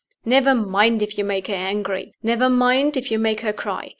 "Never 0.25 0.55
mind 0.55 1.03
if 1.03 1.15
you 1.15 1.23
make 1.23 1.45
her 1.45 1.53
angry; 1.53 2.11
never 2.23 2.49
mind 2.49 2.97
if 2.97 3.11
you 3.11 3.19
make 3.19 3.41
her 3.41 3.53
cry. 3.53 3.89